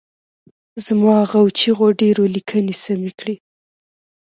[0.85, 3.35] زما غو چیغو ډېرو لیکني سمې کړي.